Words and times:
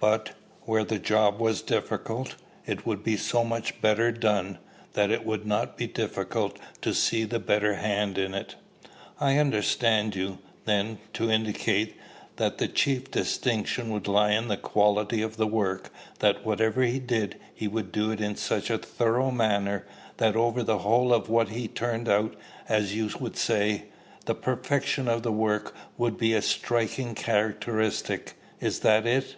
But, 0.00 0.30
where 0.62 0.84
the 0.84 0.98
job 0.98 1.38
was 1.38 1.60
difficult, 1.60 2.36
it 2.64 2.86
would 2.86 3.04
be 3.04 3.18
so 3.18 3.44
much 3.44 3.78
better 3.82 4.10
done, 4.10 4.56
that 4.94 5.10
it 5.10 5.26
would 5.26 5.44
not 5.44 5.76
be 5.76 5.86
difficult 5.86 6.58
to 6.80 6.94
see 6.94 7.24
the 7.24 7.38
better 7.38 7.74
hand 7.74 8.16
in 8.16 8.32
it." 8.32 8.54
"I 9.20 9.36
understand 9.36 10.16
you, 10.16 10.38
then, 10.64 10.96
to 11.12 11.30
indicate, 11.30 11.94
that 12.36 12.56
the 12.56 12.68
chief 12.68 13.10
distinction 13.10 13.90
would 13.90 14.08
lie 14.08 14.30
in 14.32 14.48
the 14.48 14.56
quality 14.56 15.20
of 15.20 15.36
the 15.36 15.46
work; 15.46 15.90
that 16.20 16.42
whatever 16.46 16.82
he 16.84 16.98
did, 16.98 17.38
he 17.54 17.68
would 17.68 17.92
do 17.92 18.12
in 18.12 18.36
such 18.36 18.70
a 18.70 18.78
thorough 18.78 19.30
manner, 19.30 19.84
that 20.16 20.36
over 20.36 20.62
the 20.62 20.78
whole 20.78 21.12
of 21.12 21.28
what 21.28 21.50
he 21.50 21.68
turned 21.68 22.08
out, 22.08 22.34
as 22.66 22.94
you 22.96 23.10
would 23.20 23.36
say, 23.36 23.84
the 24.24 24.34
perfection 24.34 25.06
of 25.06 25.22
the 25.22 25.32
work 25.32 25.74
would 25.98 26.16
be 26.16 26.32
a 26.32 26.40
striking 26.40 27.14
characteristic. 27.14 28.32
Is 28.58 28.80
that 28.80 29.06
it?" 29.06 29.36